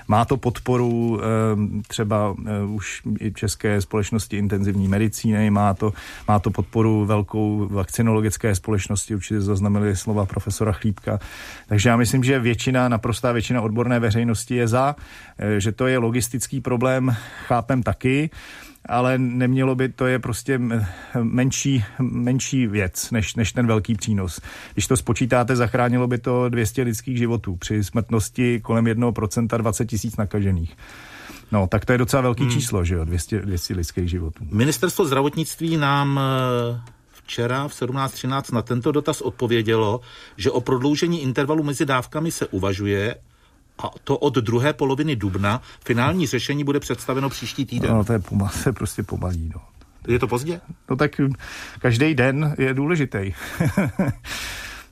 Má 0.08 0.24
to 0.24 0.36
podporu 0.36 1.20
ehm, 1.20 1.82
třeba 1.88 2.34
eh, 2.46 2.64
už 2.64 3.02
i 3.20 3.32
České 3.32 3.80
společnosti 3.80 4.36
intenzivní 4.36 4.88
medicíny, 4.88 5.50
má 5.50 5.74
to, 5.74 5.92
má 6.28 6.38
to 6.38 6.50
podporu 6.50 7.04
velkou 7.04 7.68
vakcinologické 7.70 8.54
společnosti, 8.54 9.14
určitě 9.14 9.40
zaznamenali 9.40 9.96
slova 9.96 10.26
profesora 10.26 10.72
Chlípka. 10.72 11.18
Takže 11.68 11.88
já 11.88 11.96
myslím, 11.96 12.24
že 12.24 12.38
většina, 12.38 12.88
naprostá 12.88 13.32
většina 13.32 13.62
odborné 13.62 14.00
veřejnosti 14.00 14.54
je 14.54 14.68
za, 14.68 14.96
eh, 15.38 15.60
že 15.60 15.72
to 15.72 15.86
je 15.86 15.98
logistický 15.98 16.60
problém, 16.60 17.16
chápem 17.46 17.82
taky 17.82 18.30
ale 18.88 19.18
nemělo 19.18 19.74
by, 19.74 19.88
to 19.88 20.06
je 20.06 20.18
prostě 20.18 20.60
menší, 21.22 21.84
menší 21.98 22.66
věc 22.66 23.10
než, 23.10 23.34
než 23.34 23.52
ten 23.52 23.66
velký 23.66 23.94
přínos. 23.94 24.40
Když 24.72 24.86
to 24.86 24.96
spočítáte, 24.96 25.56
zachránilo 25.56 26.06
by 26.06 26.18
to 26.18 26.48
200 26.48 26.82
lidských 26.82 27.18
životů 27.18 27.56
při 27.56 27.84
smrtnosti 27.84 28.60
kolem 28.60 28.84
1% 28.84 29.58
20 29.58 29.86
tisíc 29.86 30.16
nakažených. 30.16 30.76
No, 31.52 31.66
tak 31.66 31.84
to 31.84 31.92
je 31.92 31.98
docela 31.98 32.22
velký 32.22 32.42
hmm. 32.42 32.52
číslo, 32.52 32.84
že 32.84 32.94
jo, 32.94 33.04
200, 33.04 33.40
200 33.40 33.74
lidských 33.74 34.10
životů. 34.10 34.44
Ministerstvo 34.50 35.04
zdravotnictví 35.04 35.76
nám 35.76 36.20
eh, 36.20 36.80
včera 37.12 37.68
v 37.68 37.72
17.13 37.72 38.54
na 38.54 38.62
tento 38.62 38.92
dotaz 38.92 39.20
odpovědělo, 39.20 40.00
že 40.36 40.50
o 40.50 40.60
prodloužení 40.60 41.22
intervalu 41.22 41.62
mezi 41.62 41.86
dávkami 41.86 42.30
se 42.30 42.46
uvažuje, 42.46 43.14
A 43.78 43.90
to 44.04 44.18
od 44.18 44.34
druhé 44.34 44.72
poloviny 44.72 45.16
dubna. 45.16 45.62
Finální 45.84 46.26
řešení 46.26 46.64
bude 46.64 46.80
představeno 46.80 47.28
příští 47.28 47.66
týden. 47.66 47.90
No, 47.90 48.04
to 48.04 48.12
je, 48.12 48.18
pomal, 48.18 48.50
je 48.66 48.72
prostě 48.72 49.02
pomalý. 49.02 49.50
No. 49.54 49.60
Je 50.08 50.18
to 50.18 50.26
pozdě? 50.26 50.60
No 50.90 50.96
tak 50.96 51.20
každý 51.78 52.14
den 52.14 52.54
je 52.58 52.74
důležitý. 52.74 53.18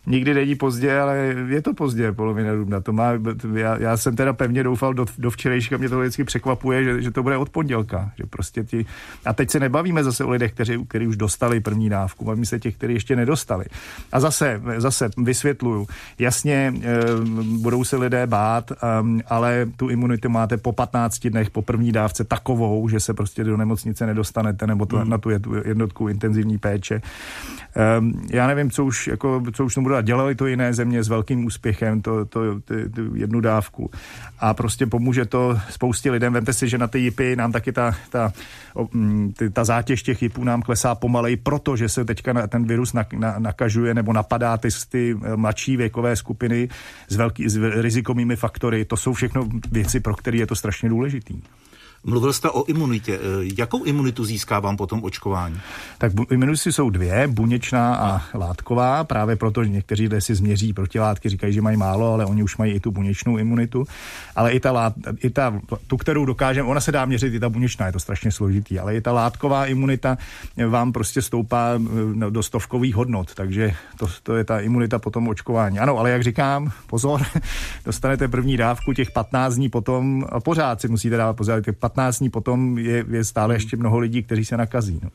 nikdy 0.07 0.35
není 0.35 0.55
pozdě, 0.55 0.99
ale 0.99 1.17
je 1.49 1.63
to 1.63 1.75
pozdě, 1.75 2.13
polovina 2.13 2.55
dubna. 2.55 2.81
To 2.81 2.93
má, 2.93 3.13
já, 3.55 3.79
já, 3.79 3.97
jsem 3.97 4.17
teda 4.17 4.33
pevně 4.33 4.63
doufal 4.63 4.95
do, 4.95 5.07
do 5.19 5.31
včerejška, 5.31 5.77
mě 5.77 5.89
to 5.89 6.01
vždycky 6.01 6.25
překvapuje, 6.25 6.85
že, 6.85 7.03
že 7.03 7.11
to 7.11 7.23
bude 7.23 7.37
od 7.37 7.51
pondělka. 7.51 8.11
Že 8.19 8.25
prostě 8.27 8.65
ti, 8.65 8.87
a 9.25 9.33
teď 9.33 9.51
se 9.51 9.61
nebavíme 9.61 10.05
zase 10.05 10.25
o 10.25 10.31
lidech, 10.31 10.53
kteří, 10.53 10.85
kteří 10.89 11.07
už 11.07 11.17
dostali 11.17 11.61
první 11.61 11.89
dávku, 11.89 12.25
bavíme 12.25 12.47
se 12.47 12.59
těch, 12.59 12.77
kteří 12.77 12.95
ještě 12.95 13.17
nedostali. 13.17 13.65
A 14.13 14.21
zase, 14.21 14.63
zase 14.77 15.09
vysvětluju, 15.19 15.87
jasně 16.19 16.75
e, 16.83 17.01
budou 17.59 17.85
se 17.85 17.97
lidé 17.97 18.27
bát, 18.27 18.71
e, 18.73 18.77
ale 19.29 19.67
tu 19.77 19.89
imunitu 19.89 20.29
máte 20.29 20.57
po 20.57 20.73
15 20.73 21.19
dnech 21.19 21.51
po 21.51 21.63
první 21.63 21.93
dávce 21.93 22.25
takovou, 22.25 22.89
že 22.89 23.01
se 23.01 23.15
prostě 23.15 23.45
do 23.45 23.57
nemocnice 23.57 24.07
nedostanete 24.07 24.67
nebo 24.67 24.87
to, 24.87 24.97
hmm. 24.97 25.11
na 25.11 25.19
tu 25.19 25.31
jednotku 25.65 26.09
intenzivní 26.09 26.59
péče. 26.59 26.95
E, 26.95 27.03
já 28.31 28.47
nevím, 28.47 28.71
co 28.71 28.85
už, 28.85 29.07
jako, 29.07 29.43
co 29.53 29.65
už 29.65 29.75
tomu 29.75 29.89
a 29.97 30.03
dělali 30.03 30.35
to 30.35 30.47
jiné 30.47 30.75
země 30.75 31.03
s 31.03 31.09
velkým 31.09 31.45
úspěchem, 31.45 32.03
to, 32.03 32.25
to, 32.25 32.61
ty, 32.61 32.89
ty 32.89 33.01
jednu 33.15 33.41
dávku. 33.41 33.91
A 34.39 34.55
prostě 34.55 34.87
pomůže 34.87 35.25
to 35.25 35.59
spoustě 35.71 36.11
lidem. 36.11 36.33
Vemte 36.33 36.53
si, 36.53 36.69
že 36.69 36.79
na 36.79 36.87
ty 36.87 36.99
jipy 36.99 37.37
nám 37.37 37.53
taky 37.53 37.73
ta, 37.73 37.97
ta, 38.11 38.33
mm, 38.93 39.33
ty, 39.33 39.51
ta 39.51 39.65
zátěž 39.65 40.03
těch 40.03 40.23
jipů 40.23 40.45
nám 40.45 40.63
klesá 40.63 40.95
pomalej, 40.95 41.37
protože 41.37 41.89
se 41.89 42.05
teďka 42.05 42.47
ten 42.47 42.67
virus 42.67 42.93
na, 42.93 43.07
na, 43.19 43.39
nakažuje 43.39 43.95
nebo 43.95 44.13
napadá 44.13 44.57
ty, 44.57 44.69
ty 44.89 45.17
mladší 45.37 45.77
věkové 45.77 46.17
skupiny 46.17 46.69
s, 47.09 47.17
velký, 47.17 47.49
s 47.49 47.57
rizikovými 47.81 48.37
faktory. 48.37 48.85
To 48.85 48.97
jsou 48.97 49.13
všechno 49.13 49.49
věci, 49.71 50.01
pro 50.01 50.15
které 50.15 50.37
je 50.37 50.47
to 50.47 50.57
strašně 50.57 50.89
důležitý. 50.89 51.43
Mluvil 52.07 52.33
jste 52.33 52.51
o 52.51 52.65
imunitě. 52.65 53.15
Eh, 53.15 53.51
jakou 53.59 53.85
imunitu 53.85 54.25
získávám 54.25 54.77
po 54.77 54.87
tom 54.87 55.05
očkování? 55.05 55.61
Tak 55.99 56.13
imunity 56.31 56.73
jsou 56.73 56.91
dvě, 56.91 57.29
buněčná 57.29 57.97
a 57.97 58.23
látková, 58.35 59.05
právě 59.05 59.37
proto, 59.37 59.65
že 59.65 59.71
někteří 59.71 60.03
lidé 60.03 60.21
si 60.21 60.35
změří 60.35 60.73
protilátky, 60.73 61.29
říkají, 61.29 61.53
že 61.53 61.63
mají 61.63 61.77
málo, 61.77 62.13
ale 62.13 62.27
oni 62.27 62.43
už 62.43 62.57
mají 62.57 62.73
i 62.73 62.81
tu 62.81 62.91
buněčnou 62.91 63.39
imunitu. 63.39 63.87
Ale 64.37 64.53
i 64.53 64.61
ta, 64.61 64.73
lát, 64.73 64.95
i 65.23 65.31
ta 65.31 65.61
tu, 65.87 65.97
kterou 65.97 66.25
dokážeme, 66.25 66.69
ona 66.69 66.81
se 66.81 66.93
dá 66.93 67.05
měřit, 67.05 67.35
i 67.35 67.41
ta 67.41 67.49
buněčná, 67.49 67.87
je 67.87 67.93
to 67.93 68.01
strašně 68.01 68.33
složitý, 68.33 68.79
ale 68.79 68.97
i 68.97 69.01
ta 69.01 69.13
látková 69.13 69.67
imunita 69.67 70.19
vám 70.69 70.93
prostě 70.93 71.23
stoupá 71.23 71.69
eh, 72.27 72.31
do 72.31 72.43
stovkových 72.43 72.95
hodnot, 72.95 73.35
takže 73.35 73.73
to, 73.99 74.09
to 74.23 74.37
je 74.37 74.45
ta 74.45 74.61
imunita 74.61 74.99
po 74.99 75.11
tom 75.11 75.29
očkování. 75.29 75.79
Ano, 75.79 75.99
ale 75.99 76.11
jak 76.11 76.23
říkám, 76.23 76.73
pozor, 76.87 77.23
dostanete 77.85 78.29
první 78.29 78.57
dávku 78.57 78.93
těch 78.93 79.11
15 79.11 79.55
dní 79.55 79.69
potom, 79.69 80.25
a 80.29 80.41
pořád 80.41 80.81
si 80.81 80.89
musíte 80.89 81.17
dávat 81.17 81.33
pozor, 81.33 81.63
těch 81.63 81.77
15 81.77 81.94
dní 82.19 82.31
potom 82.31 82.79
je, 82.79 83.05
je 83.11 83.25
stále 83.25 83.55
ještě 83.55 83.77
mnoho 83.77 83.99
lidí, 83.99 84.23
kteří 84.23 84.45
se 84.45 84.57
nakazí. 84.57 85.01
No. 85.03 85.11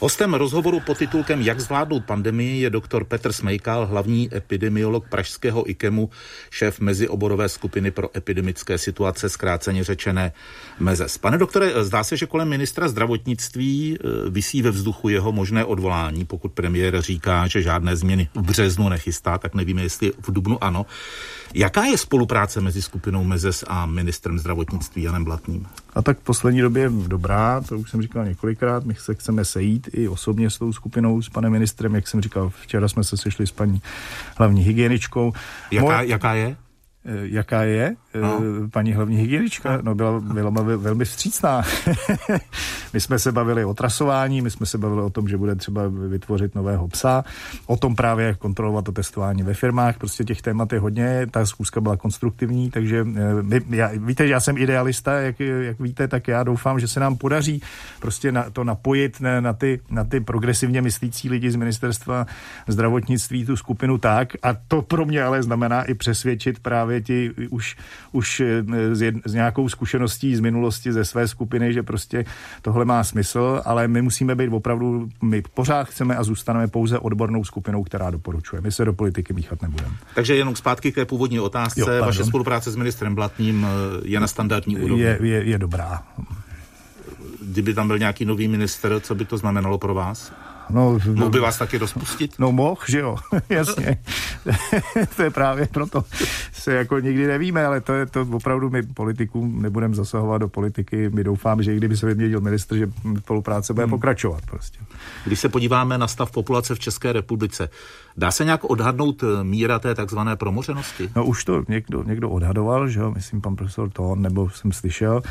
Hostem 0.00 0.34
rozhovoru 0.34 0.80
pod 0.80 0.98
titulkem 0.98 1.42
Jak 1.42 1.60
zvládnout 1.60 2.04
pandemii 2.04 2.60
je 2.60 2.70
doktor 2.70 3.04
Petr 3.04 3.32
Smejkal, 3.32 3.86
hlavní 3.86 4.28
epidemiolog 4.34 5.08
pražského 5.08 5.70
IKEMu, 5.70 6.10
šéf 6.50 6.80
mezioborové 6.80 7.48
skupiny 7.48 7.90
pro 7.90 8.16
epidemické 8.16 8.78
situace, 8.78 9.28
zkráceně 9.28 9.84
řečené 9.84 10.32
MEZES. 10.78 11.18
Pane 11.18 11.38
doktore, 11.38 11.84
zdá 11.84 12.04
se, 12.04 12.16
že 12.16 12.26
kolem 12.26 12.48
ministra 12.48 12.88
zdravotnictví 12.88 13.98
eh, 13.98 14.30
vysí 14.30 14.62
ve 14.62 14.70
vzduchu 14.70 15.08
jeho 15.08 15.32
možné 15.32 15.64
odvolání. 15.64 16.24
Pokud 16.24 16.52
premiér 16.52 17.02
říká, 17.02 17.46
že 17.46 17.62
žádné 17.62 17.96
změny 17.96 18.28
v 18.34 18.42
březnu 18.42 18.88
nechystá, 18.88 19.38
tak 19.38 19.54
nevíme, 19.54 19.82
jestli 19.82 20.12
v 20.20 20.32
dubnu 20.32 20.64
ano. 20.64 20.86
Jaká 21.54 21.84
je 21.84 21.98
spolupráce 21.98 22.60
mezi 22.60 22.82
skupinou 22.82 23.24
MEZES 23.24 23.64
a 23.66 23.86
ministrem 23.86 24.38
zdravotnictví 24.38 25.02
Janem 25.02 25.24
Blatným? 25.24 25.66
A 25.94 26.02
tak 26.02 26.18
v 26.18 26.22
poslední 26.22 26.60
době 26.60 26.82
je 26.82 26.90
dobrá, 26.90 27.60
to 27.60 27.78
už 27.78 27.90
jsem 27.90 28.02
říkal 28.02 28.24
několikrát, 28.24 28.84
my 28.84 28.94
se 28.94 29.14
chceme 29.14 29.44
sejít 29.44 29.88
i 29.92 30.08
osobně 30.08 30.50
s 30.50 30.58
tou 30.58 30.72
skupinou, 30.72 31.22
s 31.22 31.28
panem 31.28 31.52
ministrem, 31.52 31.94
jak 31.94 32.08
jsem 32.08 32.20
říkal, 32.20 32.52
včera 32.62 32.88
jsme 32.88 33.04
se 33.04 33.16
sešli 33.16 33.46
s 33.46 33.52
paní 33.52 33.82
hlavní 34.36 34.62
hygieničkou. 34.62 35.32
Jaká, 35.70 35.84
Moje... 35.84 36.08
jaká 36.08 36.34
je? 36.34 36.56
Eh, 37.04 37.12
jaká 37.22 37.62
je 37.62 37.96
no. 38.14 38.40
Eh, 38.64 38.68
paní 38.68 38.92
hlavní 38.92 39.16
hygienička? 39.16 39.78
No 39.82 39.94
byla, 39.94 40.20
byla 40.20 40.50
velmi 40.76 41.04
vstřícná. 41.04 41.62
my 42.92 43.00
jsme 43.00 43.18
se 43.18 43.32
bavili 43.32 43.64
o 43.64 43.74
trasování, 43.74 44.42
my 44.42 44.50
jsme 44.50 44.66
se 44.66 44.78
bavili 44.78 45.02
o 45.02 45.10
tom, 45.10 45.28
že 45.28 45.36
bude 45.36 45.54
třeba 45.54 45.82
vytvořit 46.08 46.54
nového 46.54 46.88
psa, 46.88 47.24
o 47.66 47.76
tom 47.76 47.96
právě, 47.96 48.26
jak 48.26 48.38
kontrolovat 48.38 48.84
to 48.84 48.92
testování 48.92 49.42
ve 49.42 49.54
firmách, 49.54 49.98
prostě 49.98 50.24
těch 50.24 50.42
témat 50.42 50.72
je 50.72 50.78
hodně, 50.78 51.26
ta 51.30 51.46
zkuska 51.46 51.80
byla 51.80 51.96
konstruktivní, 51.96 52.70
takže 52.70 53.06
eh, 53.16 53.42
my, 53.42 53.60
já, 53.70 53.90
víte, 53.96 54.26
že 54.26 54.32
já 54.32 54.40
jsem 54.40 54.58
idealista, 54.58 55.12
jak, 55.12 55.40
jak 55.40 55.80
víte, 55.80 56.08
tak 56.08 56.28
já 56.28 56.42
doufám, 56.42 56.80
že 56.80 56.88
se 56.88 57.00
nám 57.00 57.16
podaří 57.16 57.62
prostě 58.00 58.32
na, 58.32 58.50
to 58.50 58.64
napojit 58.64 59.20
na, 59.20 59.40
na, 59.40 59.52
ty, 59.52 59.80
na 59.90 60.04
ty 60.04 60.20
progresivně 60.20 60.82
myslící 60.82 61.30
lidi 61.30 61.50
z 61.50 61.56
ministerstva 61.56 62.26
zdravotnictví, 62.68 63.44
tu 63.44 63.56
skupinu 63.56 63.98
tak, 63.98 64.28
a 64.42 64.56
to 64.68 64.82
pro 64.82 65.06
mě 65.06 65.22
ale 65.22 65.42
znamená 65.42 65.82
i 65.82 65.94
přesvědčit 65.94 66.58
právě 66.58 67.00
ti 67.00 67.30
už, 67.50 67.76
už 68.12 68.42
s, 68.92 69.02
jed, 69.02 69.14
s 69.24 69.34
nějakou 69.34 69.68
zkušeností 69.68 70.36
z 70.36 70.40
minulosti 70.40 70.92
ze 70.92 71.04
své 71.04 71.28
skupiny, 71.28 71.72
že 71.72 71.82
prostě 71.82 72.24
tohle 72.62 72.84
má 72.84 73.04
smysl, 73.04 73.62
ale 73.64 73.88
my 73.88 74.02
musíme 74.02 74.34
být 74.34 74.48
opravdu, 74.52 75.08
my 75.22 75.42
pořád 75.54 75.88
chceme 75.88 76.16
a 76.16 76.22
zůstaneme 76.22 76.68
pouze 76.68 76.98
odbornou 76.98 77.44
skupinou, 77.44 77.84
která 77.84 78.10
doporučuje. 78.10 78.62
My 78.62 78.72
se 78.72 78.84
do 78.84 78.92
politiky 78.92 79.32
míchat 79.32 79.62
nebudeme. 79.62 79.94
Takže 80.14 80.36
jenom 80.36 80.56
zpátky 80.56 80.92
k 80.92 80.94
té 80.94 81.04
původní 81.04 81.40
otázce. 81.40 81.80
Jo, 81.80 81.86
Vaše 82.00 82.24
spolupráce 82.24 82.70
s 82.70 82.76
ministrem 82.76 83.14
Blatným 83.14 83.66
eh, 83.66 84.00
je 84.04 84.20
na 84.20 84.26
standardní 84.26 84.76
úrovni? 84.76 85.04
Je, 85.04 85.18
je, 85.22 85.44
je 85.44 85.58
dobrá. 85.58 86.02
Kdyby 87.42 87.74
tam 87.74 87.86
byl 87.86 87.98
nějaký 87.98 88.24
nový 88.24 88.48
minister, 88.48 89.00
co 89.00 89.14
by 89.14 89.24
to 89.24 89.36
znamenalo 89.38 89.78
pro 89.78 89.94
vás? 89.94 90.32
No, 90.70 90.98
Mohl 91.14 91.30
by 91.30 91.40
vás 91.40 91.58
taky 91.58 91.78
rozpustit? 91.78 92.34
No 92.38 92.52
mohl, 92.52 92.80
že 92.88 92.98
jo, 92.98 93.16
jasně. 93.48 93.98
to 95.16 95.22
je 95.22 95.30
právě 95.30 95.68
proto, 95.72 96.04
se 96.52 96.74
jako 96.74 96.98
nikdy 96.98 97.26
nevíme, 97.26 97.66
ale 97.66 97.80
to 97.80 97.92
je 97.92 98.06
to 98.06 98.26
opravdu 98.32 98.70
my 98.70 98.82
politikům 98.82 99.62
nebudeme 99.62 99.94
zasahovat 99.94 100.38
do 100.38 100.48
politiky. 100.48 101.10
My 101.10 101.24
doufáme, 101.24 101.62
že 101.62 101.74
i 101.74 101.76
kdyby 101.76 101.96
se 101.96 102.06
vyměnil 102.06 102.40
ministr, 102.40 102.76
že 102.76 102.90
spolupráce 103.18 103.74
bude 103.74 103.84
hmm. 103.84 103.90
pokračovat 103.90 104.42
prostě. 104.46 104.78
Když 105.24 105.40
se 105.40 105.48
podíváme 105.48 105.98
na 105.98 106.08
stav 106.08 106.30
populace 106.30 106.74
v 106.74 106.78
České 106.78 107.12
republice, 107.12 107.68
dá 108.16 108.30
se 108.30 108.44
nějak 108.44 108.64
odhadnout 108.64 109.22
eh, 109.22 109.44
míra 109.44 109.78
té 109.78 109.94
takzvané 109.94 110.36
promořenosti? 110.36 111.10
No 111.16 111.24
už 111.24 111.44
to 111.44 111.64
někdo, 111.68 112.02
někdo 112.02 112.30
odhadoval, 112.30 112.88
že 112.88 113.00
jo, 113.00 113.12
myslím 113.14 113.40
pan 113.40 113.56
profesor 113.56 113.90
Tón, 113.90 114.22
nebo 114.22 114.50
jsem 114.50 114.72
slyšel. 114.72 115.22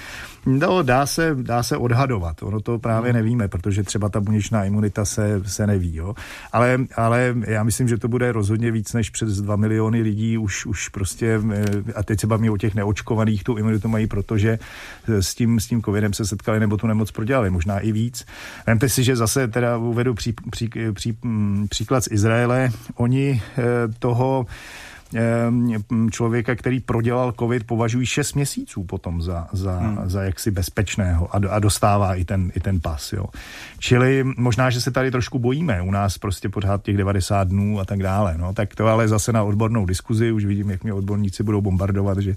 No, 0.46 0.84
dá 0.84 1.06
se, 1.06 1.36
dá 1.42 1.64
se 1.64 1.78
odhadovat, 1.78 2.44
ono 2.44 2.60
to 2.60 2.80
právě 2.80 3.12
hmm. 3.12 3.20
nevíme, 3.20 3.48
protože 3.48 3.84
třeba 3.84 4.10
ta 4.10 4.20
buněčná 4.20 4.64
imunita 4.64 5.06
se, 5.06 5.27
se 5.46 5.68
neví, 5.68 5.96
jo. 5.96 6.16
Ale, 6.52 6.78
ale 6.96 7.36
já 7.48 7.64
myslím, 7.64 7.88
že 7.88 7.98
to 7.98 8.08
bude 8.08 8.32
rozhodně 8.32 8.72
víc 8.72 8.94
než 8.94 9.10
přes 9.10 9.42
2 9.42 9.56
miliony 9.56 10.02
lidí 10.02 10.38
už, 10.38 10.66
už 10.66 10.90
prostě, 10.90 11.40
eh, 11.54 11.66
a 11.96 12.04
teď 12.04 12.20
se 12.20 12.28
bavíme 12.28 12.52
o 12.52 12.58
těch 12.58 12.76
neočkovaných, 12.76 13.44
tu 13.44 13.58
imunitu 13.58 13.88
mají, 13.88 14.08
protože 14.08 14.60
s 15.08 15.36
tím, 15.36 15.60
s 15.60 15.68
tím 15.68 15.82
covidem 15.82 16.14
se 16.14 16.26
setkali 16.26 16.60
nebo 16.60 16.78
tu 16.78 16.88
nemoc 16.88 17.12
prodělali, 17.12 17.50
možná 17.50 17.80
i 17.80 17.92
víc. 17.92 18.26
Vemte 18.68 18.90
si, 18.90 19.04
že 19.04 19.16
zase 19.16 19.48
teda 19.48 19.78
uvedu 19.78 20.14
pří, 20.14 20.34
pří, 20.50 20.70
pří, 20.94 21.18
mm, 21.24 21.68
příklad 21.70 22.04
z 22.04 22.12
Izraele. 22.12 22.70
Oni 22.96 23.42
eh, 23.58 23.64
toho 24.00 24.46
člověka, 26.12 26.56
který 26.56 26.80
prodělal 26.80 27.34
covid, 27.40 27.64
považují 27.64 28.06
6 28.06 28.34
měsíců 28.34 28.84
potom 28.84 29.22
za, 29.22 29.48
za, 29.52 29.78
hmm. 29.78 30.10
za 30.10 30.24
jaksi 30.24 30.52
bezpečného 30.52 31.36
a, 31.36 31.40
a 31.50 31.60
dostává 31.60 32.16
i 32.16 32.26
ten, 32.26 32.52
i 32.56 32.60
ten 32.60 32.80
pas. 32.80 33.14
Jo. 33.14 33.26
Čili 33.80 34.24
možná, 34.38 34.70
že 34.70 34.82
se 34.82 34.92
tady 34.92 35.12
trošku 35.12 35.40
bojíme. 35.40 35.82
U 35.82 35.92
nás 35.92 36.18
prostě 36.18 36.50
pořád 36.50 36.84
těch 36.84 36.98
90 36.98 37.48
dnů 37.48 37.80
a 37.80 37.86
tak 37.86 38.04
dále. 38.04 38.36
No. 38.38 38.54
Tak 38.54 38.76
to 38.76 38.88
ale 38.88 39.08
zase 39.08 39.34
na 39.34 39.44
odbornou 39.44 39.86
diskuzi. 39.86 40.32
Už 40.32 40.46
vidím, 40.46 40.70
jak 40.70 40.84
mě 40.84 40.94
odborníci 40.94 41.44
budou 41.44 41.62
bombardovat, 41.62 42.18
že, 42.18 42.36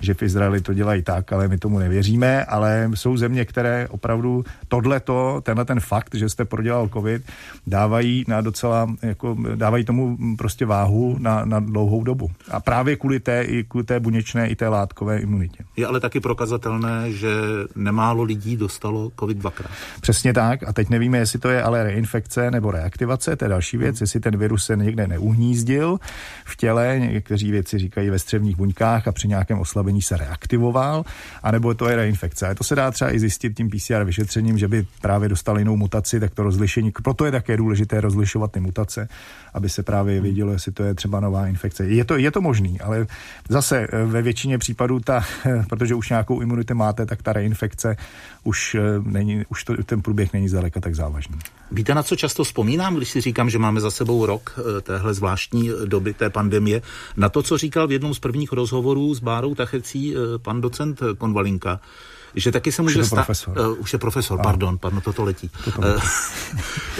že 0.00 0.14
v 0.14 0.22
Izraeli 0.22 0.60
to 0.60 0.74
dělají 0.74 1.02
tak, 1.02 1.32
ale 1.32 1.48
my 1.48 1.58
tomu 1.58 1.78
nevěříme. 1.78 2.44
Ale 2.44 2.90
jsou 2.94 3.16
země, 3.16 3.44
které 3.44 3.88
opravdu 3.88 4.44
tohleto, 4.68 5.40
tenhle 5.42 5.64
ten 5.64 5.80
fakt, 5.80 6.14
že 6.14 6.28
jste 6.28 6.44
prodělal 6.44 6.88
covid, 6.88 7.22
dávají 7.66 8.24
na 8.28 8.40
docela, 8.40 8.86
jako, 9.02 9.36
dávají 9.54 9.84
tomu 9.84 10.36
prostě 10.36 10.66
váhu 10.66 11.16
na, 11.18 11.44
na 11.44 11.60
dlouhou 11.60 12.04
dobu. 12.08 12.30
A 12.50 12.60
právě 12.60 12.96
kvůli 12.96 13.20
té, 13.20 13.42
i 13.42 13.64
kvůli 13.64 13.84
té 13.84 14.00
buněčné 14.00 14.48
i 14.48 14.56
té 14.56 14.68
látkové 14.68 15.18
imunitě. 15.18 15.64
Je 15.76 15.86
ale 15.86 16.00
taky 16.00 16.20
prokazatelné, 16.20 17.12
že 17.12 17.28
nemálo 17.76 18.22
lidí 18.22 18.56
dostalo 18.56 19.12
COVID 19.20 19.38
dvakrát. 19.38 19.70
Přesně 20.00 20.32
tak. 20.32 20.62
A 20.64 20.72
teď 20.72 20.88
nevíme, 20.88 21.18
jestli 21.18 21.38
to 21.38 21.48
je 21.48 21.62
ale 21.62 21.84
reinfekce 21.84 22.50
nebo 22.50 22.70
reaktivace, 22.70 23.36
to 23.36 23.44
je 23.44 23.48
další 23.48 23.76
věc, 23.76 23.96
hmm. 23.96 24.02
jestli 24.02 24.20
ten 24.20 24.36
virus 24.36 24.64
se 24.64 24.76
někde 24.76 25.06
neuhnízdil 25.06 25.98
v 26.44 26.56
těle, 26.56 26.98
někteří 26.98 27.50
věci 27.50 27.78
říkají 27.78 28.10
ve 28.10 28.18
střevních 28.18 28.56
buňkách 28.56 29.08
a 29.08 29.12
při 29.12 29.28
nějakém 29.28 29.58
oslabení 29.58 30.02
se 30.02 30.16
reaktivoval, 30.16 31.04
anebo 31.42 31.74
to 31.74 31.88
je 31.88 31.96
reinfekce. 31.96 32.48
A 32.48 32.54
to 32.54 32.64
se 32.64 32.74
dá 32.74 32.90
třeba 32.90 33.12
i 33.12 33.18
zjistit 33.18 33.56
tím 33.56 33.68
PCR 33.70 34.04
vyšetřením, 34.04 34.58
že 34.58 34.68
by 34.68 34.86
právě 35.00 35.28
dostal 35.28 35.58
jinou 35.58 35.76
mutaci, 35.76 36.20
tak 36.20 36.34
to 36.34 36.42
rozlišení. 36.42 36.92
Proto 37.02 37.24
je 37.24 37.32
také 37.32 37.56
důležité 37.56 38.00
rozlišovat 38.00 38.52
ty 38.52 38.60
mutace, 38.60 39.08
aby 39.54 39.68
se 39.68 39.82
právě 39.82 40.20
vědělo, 40.20 40.52
jestli 40.52 40.72
to 40.72 40.82
je 40.82 40.94
třeba 40.94 41.20
nová 41.20 41.46
infekce 41.46 41.84
je 41.98 42.04
to, 42.04 42.16
je 42.16 42.30
to 42.30 42.40
možný, 42.40 42.80
ale 42.80 43.06
zase 43.48 43.88
ve 44.06 44.22
většině 44.22 44.58
případů 44.58 45.00
ta, 45.00 45.24
protože 45.68 45.94
už 45.94 46.08
nějakou 46.08 46.40
imunitu 46.40 46.74
máte, 46.74 47.06
tak 47.06 47.22
ta 47.22 47.32
reinfekce 47.32 47.96
už 48.44 48.76
není, 49.02 49.44
už 49.48 49.64
to, 49.64 49.82
ten 49.82 50.02
průběh 50.02 50.32
není 50.32 50.48
zdaleka 50.48 50.80
tak 50.80 50.94
závažný. 50.94 51.38
Víte, 51.72 51.94
na 51.94 52.02
co 52.02 52.16
často 52.16 52.44
vzpomínám, 52.44 52.96
když 52.96 53.10
si 53.10 53.20
říkám, 53.20 53.50
že 53.50 53.58
máme 53.58 53.80
za 53.80 53.90
sebou 53.90 54.26
rok 54.26 54.58
téhle 54.82 55.14
zvláštní 55.14 55.70
doby 55.84 56.14
té 56.14 56.30
pandemie? 56.30 56.82
Na 57.16 57.28
to, 57.28 57.42
co 57.42 57.58
říkal 57.58 57.86
v 57.86 57.92
jednom 57.92 58.14
z 58.14 58.18
prvních 58.18 58.52
rozhovorů 58.52 59.14
s 59.14 59.20
Bárou 59.20 59.54
Tachecí 59.54 60.14
pan 60.42 60.60
docent 60.60 61.00
Konvalinka, 61.18 61.80
že 62.34 62.52
taky 62.52 62.72
se 62.72 62.82
může 62.82 63.04
stát... 63.04 63.28
Uh, 63.48 63.54
už 63.78 63.92
je 63.92 63.98
profesor, 63.98 64.40
pardon, 64.42 64.78
pardon, 64.78 65.00
toto 65.00 65.24
letí. 65.24 65.50
Toto 65.64 65.80
uh, 65.80 65.84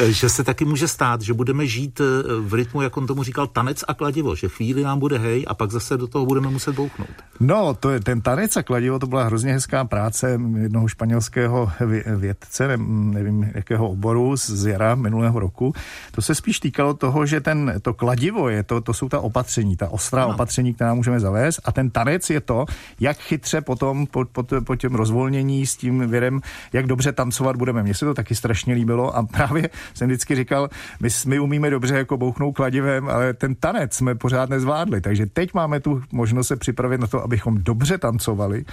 že 0.09 0.29
se 0.29 0.45
taky 0.45 0.65
může 0.65 0.89
stát, 0.89 1.21
že 1.21 1.35
budeme 1.35 1.67
žít 1.67 2.01
v 2.41 2.55
rytmu, 2.55 2.83
jak 2.83 2.97
on 2.97 3.07
tomu 3.07 3.23
říkal, 3.23 3.47
tanec 3.47 3.85
a 3.89 3.95
kladivo, 3.95 4.35
že 4.35 4.49
chvíli 4.49 4.83
nám 4.83 4.99
bude 4.99 5.19
hej 5.19 5.45
a 5.49 5.55
pak 5.55 5.71
zase 5.71 5.97
do 5.97 6.07
toho 6.07 6.27
budeme 6.27 6.49
muset 6.49 6.75
bouchnout. 6.75 7.11
No, 7.41 7.75
to 7.75 7.91
je, 7.91 8.01
ten 8.01 8.21
tanec 8.21 8.57
a 8.57 8.63
kladivo, 8.63 8.99
to 8.99 9.07
byla 9.07 9.25
hrozně 9.25 9.53
hezká 9.53 9.85
práce 9.85 10.41
jednoho 10.57 10.89
španělského 10.89 11.71
vědce, 12.17 12.77
nevím 12.89 13.51
jakého 13.55 13.91
oboru, 13.91 14.37
z 14.37 14.67
jara 14.67 14.95
minulého 14.95 15.41
roku. 15.41 15.75
To 16.11 16.23
se 16.23 16.35
spíš 16.35 16.61
týkalo 16.61 16.95
toho, 16.95 17.27
že 17.27 17.41
ten, 17.41 17.75
to 17.83 17.95
kladivo 17.95 18.49
je, 18.49 18.63
to, 18.63 18.81
to 18.81 18.95
jsou 18.95 19.09
ta 19.09 19.21
opatření, 19.21 19.77
ta 19.77 19.89
ostrá 19.89 20.27
no. 20.27 20.35
opatření, 20.35 20.75
která 20.75 20.95
můžeme 20.95 21.21
zavést 21.21 21.61
a 21.65 21.73
ten 21.73 21.91
tanec 21.91 22.31
je 22.31 22.41
to, 22.41 22.65
jak 23.01 23.19
chytře 23.19 23.61
potom 23.61 24.07
po, 24.07 24.25
po, 24.25 24.43
po 24.65 24.77
těm 24.77 24.95
rozvolnění 24.95 25.18
uvolnění 25.19 25.67
s 25.67 25.77
tím 25.77 26.11
věrem, 26.11 26.41
jak 26.73 26.87
dobře 26.87 27.13
tancovat 27.13 27.57
budeme. 27.57 27.83
Mně 27.83 27.95
se 27.95 28.05
to 28.05 28.15
taky 28.15 28.35
strašně 28.35 28.75
líbilo 28.75 29.17
a 29.17 29.23
právě 29.23 29.71
jsem 29.95 30.09
vždycky 30.09 30.35
říkal, 30.35 30.69
my, 31.01 31.09
my 31.27 31.39
umíme 31.39 31.71
dobře 31.71 31.95
jako 31.95 32.17
bouchnout 32.17 32.57
kladivem, 32.57 33.09
ale 33.09 33.35
ten 33.35 33.55
tanec 33.55 33.95
jsme 33.95 34.15
pořád 34.15 34.51
nezvládli. 34.51 35.01
Takže 35.01 35.27
teď 35.27 35.55
máme 35.55 35.81
tu 35.81 36.03
možnost 36.13 36.49
se 36.49 36.57
připravit 36.57 37.01
na 37.01 37.07
to, 37.07 37.23
abychom 37.23 37.59
dobře 37.63 37.99
tancovali, 37.99 38.65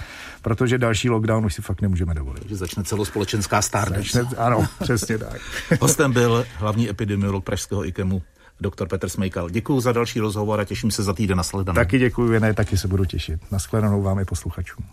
protože 0.42 0.78
další 0.78 1.10
lockdown 1.10 1.46
už 1.46 1.54
si 1.54 1.62
fakt 1.62 1.82
nemůžeme 1.82 2.14
dovolit. 2.14 2.40
Takže 2.40 2.56
začne 2.56 2.84
celospolečenská 2.84 3.62
stárnec. 3.62 4.18
Ano, 4.38 4.68
přesně 4.80 5.18
tak. 5.18 5.42
Hostem 5.82 6.12
byl 6.12 6.46
hlavní 6.58 6.90
epidemiolog 6.90 7.44
Pražského 7.44 7.88
IKEMu 7.88 8.22
doktor 8.60 8.88
Petr 8.88 9.10
Smejkal. 9.10 9.50
Děkuji 9.50 9.80
za 9.80 9.92
další 9.92 10.20
rozhovor 10.20 10.60
a 10.60 10.66
těším 10.66 10.92
se 10.92 11.04
za 11.04 11.14
týden 11.14 11.38
na 11.38 11.74
Taky 11.74 12.00
děkuji, 12.00 12.40
ne, 12.40 12.54
taky 12.54 12.78
se 12.78 12.88
budu 12.88 13.06
těšit. 13.06 13.52
Naschledanou 13.52 14.02
vám 14.02 14.20
i 14.20 14.26
posluchačům. 14.26 14.86